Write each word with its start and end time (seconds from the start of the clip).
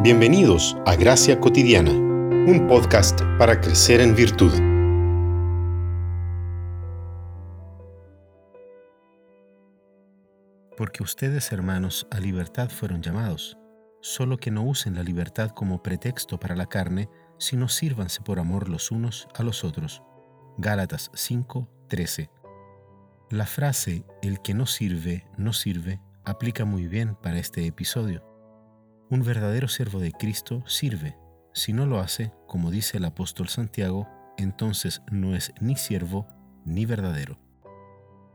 Bienvenidos 0.00 0.76
a 0.86 0.94
Gracia 0.94 1.40
Cotidiana, 1.40 1.90
un 1.90 2.68
podcast 2.68 3.20
para 3.36 3.60
crecer 3.60 4.00
en 4.00 4.14
virtud. 4.14 4.52
Porque 10.76 11.02
ustedes, 11.02 11.50
hermanos, 11.50 12.06
a 12.12 12.20
libertad 12.20 12.70
fueron 12.70 13.02
llamados, 13.02 13.58
solo 14.00 14.36
que 14.36 14.52
no 14.52 14.62
usen 14.62 14.94
la 14.94 15.02
libertad 15.02 15.50
como 15.50 15.82
pretexto 15.82 16.38
para 16.38 16.54
la 16.54 16.66
carne, 16.66 17.08
sino 17.38 17.68
sírvanse 17.68 18.20
por 18.22 18.38
amor 18.38 18.68
los 18.68 18.92
unos 18.92 19.26
a 19.34 19.42
los 19.42 19.64
otros. 19.64 20.04
Gálatas 20.58 21.10
5:13. 21.12 22.30
La 23.30 23.46
frase 23.46 24.04
el 24.22 24.40
que 24.42 24.54
no 24.54 24.66
sirve, 24.66 25.26
no 25.36 25.52
sirve 25.52 26.00
aplica 26.24 26.64
muy 26.64 26.86
bien 26.86 27.16
para 27.16 27.40
este 27.40 27.66
episodio. 27.66 28.27
Un 29.10 29.22
verdadero 29.22 29.68
siervo 29.68 30.00
de 30.00 30.12
Cristo 30.12 30.62
sirve. 30.66 31.16
Si 31.54 31.72
no 31.72 31.86
lo 31.86 31.98
hace, 31.98 32.30
como 32.46 32.70
dice 32.70 32.98
el 32.98 33.06
apóstol 33.06 33.48
Santiago, 33.48 34.06
entonces 34.36 35.00
no 35.10 35.34
es 35.34 35.54
ni 35.60 35.76
siervo 35.76 36.28
ni 36.66 36.84
verdadero. 36.84 37.38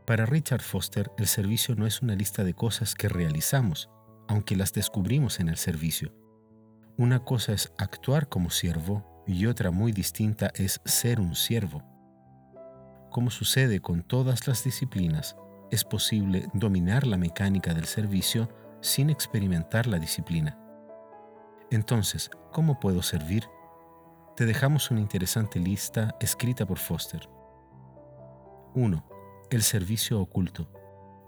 Para 0.04 0.26
Richard 0.26 0.62
Foster, 0.62 1.12
el 1.16 1.28
servicio 1.28 1.76
no 1.76 1.86
es 1.86 2.02
una 2.02 2.16
lista 2.16 2.42
de 2.42 2.54
cosas 2.54 2.96
que 2.96 3.08
realizamos, 3.08 3.88
aunque 4.26 4.56
las 4.56 4.72
descubrimos 4.72 5.38
en 5.38 5.48
el 5.48 5.58
servicio. 5.58 6.12
Una 6.96 7.20
cosa 7.20 7.52
es 7.52 7.72
actuar 7.78 8.28
como 8.28 8.50
siervo 8.50 9.22
y 9.28 9.46
otra 9.46 9.70
muy 9.70 9.92
distinta 9.92 10.50
es 10.56 10.80
ser 10.84 11.20
un 11.20 11.36
siervo. 11.36 11.84
Como 13.12 13.30
sucede 13.30 13.78
con 13.78 14.02
todas 14.02 14.48
las 14.48 14.64
disciplinas, 14.64 15.36
es 15.70 15.84
posible 15.84 16.48
dominar 16.52 17.06
la 17.06 17.16
mecánica 17.16 17.74
del 17.74 17.84
servicio 17.84 18.48
sin 18.80 19.08
experimentar 19.08 19.86
la 19.86 20.00
disciplina. 20.00 20.58
Entonces, 21.74 22.30
¿cómo 22.52 22.78
puedo 22.78 23.02
servir? 23.02 23.48
Te 24.36 24.46
dejamos 24.46 24.92
una 24.92 25.00
interesante 25.00 25.58
lista 25.58 26.14
escrita 26.20 26.64
por 26.64 26.78
Foster. 26.78 27.28
1. 28.76 29.04
El 29.50 29.62
servicio 29.64 30.20
oculto. 30.20 30.70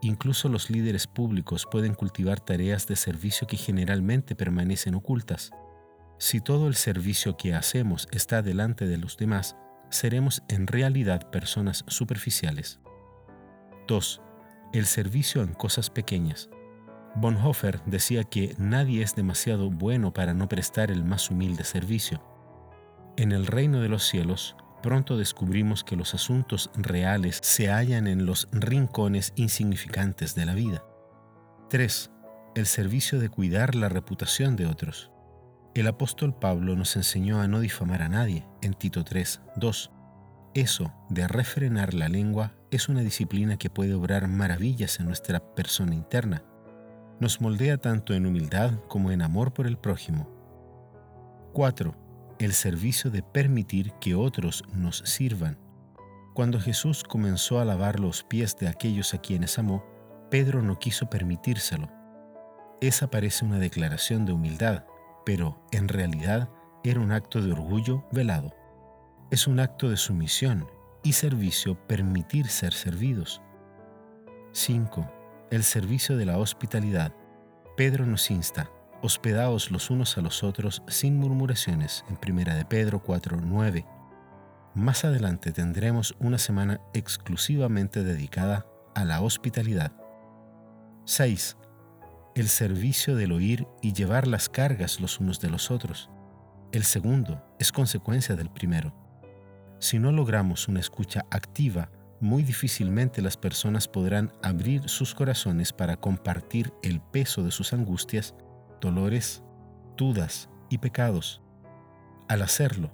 Incluso 0.03 0.49
los 0.49 0.71
líderes 0.71 1.09
públicos 1.09 1.67
pueden 1.69 1.95
cultivar 1.95 2.39
tareas 2.39 2.87
de 2.87 2.95
servicio 2.95 3.49
que 3.49 3.57
generalmente 3.57 4.37
permanecen 4.37 4.95
ocultas. 4.95 5.51
Si 6.17 6.41
todo 6.41 6.69
el 6.69 6.77
servicio 6.77 7.37
que 7.37 7.53
hacemos 7.53 8.07
está 8.13 8.41
delante 8.41 8.87
de 8.87 8.99
los 8.99 9.17
demás, 9.17 9.57
seremos 9.91 10.45
en 10.49 10.69
realidad 10.69 11.29
personas 11.33 11.85
superficiales. 11.89 12.79
2. 13.89 14.23
El 14.73 14.87
servicio 14.87 15.43
en 15.43 15.55
cosas 15.55 15.91
pequeñas. 15.91 16.49
Bonhoeffer 17.19 17.81
decía 17.87 18.25
que 18.25 18.55
nadie 18.59 19.03
es 19.03 19.15
demasiado 19.15 19.71
bueno 19.71 20.13
para 20.13 20.35
no 20.35 20.51
prestar 20.51 20.91
el 20.91 21.03
más 21.03 21.31
humilde 21.31 21.65
servicio. 21.65 22.21
En 23.17 23.33
el 23.33 23.47
reino 23.47 23.81
de 23.81 23.89
los 23.89 24.07
cielos, 24.07 24.55
pronto 24.83 25.17
descubrimos 25.17 25.83
que 25.83 25.97
los 25.97 26.13
asuntos 26.13 26.71
reales 26.77 27.39
se 27.43 27.71
hallan 27.71 28.07
en 28.07 28.27
los 28.27 28.49
rincones 28.53 29.33
insignificantes 29.35 30.35
de 30.35 30.45
la 30.45 30.53
vida. 30.53 30.85
3. 31.71 32.11
El 32.55 32.67
servicio 32.67 33.19
de 33.19 33.31
cuidar 33.31 33.75
la 33.75 33.89
reputación 33.89 34.55
de 34.55 34.67
otros. 34.67 35.11
El 35.75 35.87
apóstol 35.87 36.35
Pablo 36.35 36.77
nos 36.77 36.97
enseñó 36.97 37.41
a 37.41 37.49
no 37.49 37.61
difamar 37.61 38.03
a 38.03 38.11
nadie 38.11 38.47
en 38.61 38.75
Tito 38.75 39.05
3, 39.05 39.41
2. 39.57 39.91
Eso 40.53 40.93
de 41.09 41.27
refrenar 41.29 41.95
la 41.95 42.11
lengua 42.11 42.53
es 42.71 42.91
una 42.91 43.01
disciplina 43.01 43.57
que 43.57 43.71
puede 43.71 43.95
obrar 43.95 44.29
maravillas 44.29 45.01
en 45.01 45.07
nuestra 45.07 45.41
persona 45.55 45.95
interna 45.95 46.43
nos 47.21 47.41
moldea 47.41 47.79
tanto 47.79 48.15
en 48.15 48.27
humildad 48.27 48.73
como 48.89 49.11
en 49.11 49.23
amor 49.23 49.53
por 49.53 49.67
el 49.67 49.79
prójimo. 49.79 50.29
4. 51.53 51.95
El 52.39 52.53
servicio 52.53 53.11
de 53.11 53.23
permitir 53.23 53.93
que 54.01 54.15
otros 54.15 54.65
nos 54.75 54.99
sirvan. 54.99 55.59
Cuando 56.35 56.61
Jesús 56.61 57.03
comenzó 57.03 57.61
a 57.61 57.65
lavar 57.65 57.99
los 57.99 58.23
pies 58.23 58.59
de 58.59 58.69
aquellos 58.69 59.15
a 59.15 59.19
quienes 59.19 59.59
amó, 59.59 59.85
Pedro 60.31 60.61
no 60.61 60.79
quiso 60.79 61.09
permitírselo. 61.09 61.89
Esa 62.83 63.09
parece 63.09 63.47
una 63.47 63.59
declaración 63.59 64.27
de 64.27 64.33
humildad, 64.33 64.85
pero 65.25 65.67
en 65.73 65.89
realidad 65.89 66.51
era 66.85 67.01
un 67.01 67.13
acto 67.13 67.41
de 67.41 67.53
orgullo 67.53 68.05
velado. 68.13 68.55
Es 69.31 69.47
un 69.47 69.61
acto 69.61 69.89
de 69.89 69.97
sumisión 69.97 70.67
y 71.03 71.15
servicio 71.15 71.87
permitir 71.87 72.49
ser 72.49 72.75
servidos. 72.75 73.41
5 74.53 75.16
el 75.51 75.63
servicio 75.63 76.17
de 76.17 76.27
la 76.27 76.39
hospitalidad. 76.39 77.13
Pedro 77.77 78.07
nos 78.07 78.31
insta, 78.31 78.71
hospedaos 79.03 79.71
los 79.71 79.91
unos 79.91 80.19
a 80.19 80.21
los 80.21 80.43
otros 80.43 80.83
sin 80.89 81.17
murmuraciones, 81.17 82.05
en 82.09 82.19
1 82.19 82.55
de 82.55 82.65
Pedro 82.65 83.03
4:9. 83.03 83.87
Más 84.75 85.05
adelante 85.05 85.53
tendremos 85.53 86.15
una 86.19 86.39
semana 86.39 86.81
exclusivamente 86.93 88.03
dedicada 88.03 88.67
a 88.95 89.05
la 89.05 89.23
hospitalidad. 89.23 89.93
6. 91.05 91.57
El 92.35 92.49
servicio 92.49 93.17
del 93.17 93.33
oír 93.33 93.67
y 93.81 93.93
llevar 93.93 94.27
las 94.27 94.49
cargas 94.49 95.01
los 95.01 95.21
unos 95.21 95.41
de 95.41 95.49
los 95.49 95.71
otros. 95.71 96.11
El 96.73 96.85
segundo 96.85 97.43
es 97.59 97.73
consecuencia 97.73 98.35
del 98.35 98.51
primero. 98.51 98.93
Si 99.79 99.99
no 99.99 100.13
logramos 100.13 100.69
una 100.69 100.81
escucha 100.81 101.25
activa, 101.31 101.91
muy 102.21 102.43
difícilmente 102.43 103.23
las 103.23 103.37
personas 103.37 103.89
podrán 103.89 104.33
abrir 104.43 104.89
sus 104.89 105.15
corazones 105.15 105.73
para 105.73 105.97
compartir 105.97 106.73
el 106.83 107.01
peso 107.01 107.43
de 107.43 107.51
sus 107.51 107.73
angustias, 107.73 108.35
dolores, 108.81 109.43
dudas 109.97 110.49
y 110.71 110.79
pecados. 110.79 111.43
Al 112.29 112.43
hacerlo, 112.43 112.91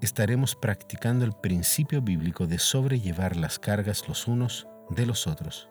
estaremos 0.00 0.56
practicando 0.56 1.24
el 1.24 1.32
principio 1.32 2.02
bíblico 2.02 2.46
de 2.46 2.58
sobrellevar 2.58 3.36
las 3.36 3.58
cargas 3.58 4.08
los 4.08 4.26
unos 4.26 4.66
de 4.90 5.06
los 5.06 5.26
otros. 5.26 5.68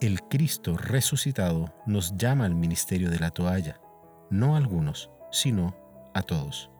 El 0.00 0.20
Cristo 0.22 0.76
resucitado 0.76 1.74
nos 1.86 2.16
llama 2.16 2.44
al 2.44 2.54
ministerio 2.54 3.10
de 3.10 3.20
la 3.20 3.30
toalla, 3.30 3.80
no 4.30 4.54
a 4.54 4.58
algunos, 4.58 5.10
sino 5.30 5.74
a 6.14 6.22
todos. 6.22 6.70